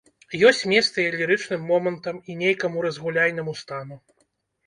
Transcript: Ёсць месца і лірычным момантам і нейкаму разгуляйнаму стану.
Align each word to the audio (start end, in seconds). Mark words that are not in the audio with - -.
Ёсць 0.49 0.61
месца 0.71 0.97
і 1.01 1.11
лірычным 1.17 1.61
момантам 1.71 2.15
і 2.31 2.37
нейкаму 2.41 2.77
разгуляйнаму 2.87 3.57
стану. 3.61 3.95